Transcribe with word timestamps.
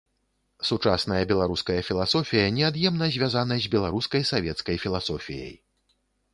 Сучасная 0.69 1.19
беларуская 1.31 1.75
філасофія 1.89 2.47
неад'емна 2.57 3.11
звязана 3.19 3.61
з 3.69 3.73
беларускай 3.77 4.29
савецкай 4.33 4.83
філасофіяй. 4.87 5.55